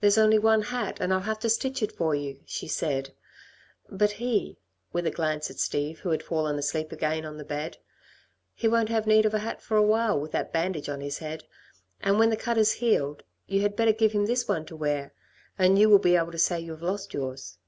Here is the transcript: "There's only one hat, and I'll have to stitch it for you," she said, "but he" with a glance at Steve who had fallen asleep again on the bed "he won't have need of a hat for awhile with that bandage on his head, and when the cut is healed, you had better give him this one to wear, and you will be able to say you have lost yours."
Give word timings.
"There's 0.00 0.18
only 0.18 0.36
one 0.36 0.62
hat, 0.62 0.98
and 0.98 1.14
I'll 1.14 1.20
have 1.20 1.38
to 1.38 1.48
stitch 1.48 1.80
it 1.80 1.92
for 1.92 2.12
you," 2.12 2.40
she 2.44 2.66
said, 2.66 3.14
"but 3.88 4.10
he" 4.18 4.58
with 4.92 5.06
a 5.06 5.12
glance 5.12 5.48
at 5.48 5.60
Steve 5.60 6.00
who 6.00 6.10
had 6.10 6.24
fallen 6.24 6.58
asleep 6.58 6.90
again 6.90 7.24
on 7.24 7.36
the 7.36 7.44
bed 7.44 7.78
"he 8.52 8.66
won't 8.66 8.88
have 8.88 9.06
need 9.06 9.24
of 9.26 9.34
a 9.34 9.38
hat 9.38 9.62
for 9.62 9.76
awhile 9.76 10.18
with 10.18 10.32
that 10.32 10.52
bandage 10.52 10.88
on 10.88 11.00
his 11.00 11.18
head, 11.18 11.44
and 12.00 12.18
when 12.18 12.30
the 12.30 12.36
cut 12.36 12.58
is 12.58 12.72
healed, 12.82 13.22
you 13.46 13.60
had 13.60 13.76
better 13.76 13.92
give 13.92 14.10
him 14.10 14.26
this 14.26 14.48
one 14.48 14.66
to 14.66 14.74
wear, 14.74 15.14
and 15.56 15.78
you 15.78 15.88
will 15.88 16.00
be 16.00 16.16
able 16.16 16.32
to 16.32 16.36
say 16.38 16.58
you 16.58 16.72
have 16.72 16.82
lost 16.82 17.14
yours." 17.14 17.58